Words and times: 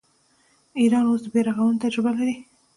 ایران 0.79 1.05
اوس 1.07 1.21
د 1.23 1.27
بیارغونې 1.33 1.81
تجربه 1.83 2.11
لري. 2.17 2.35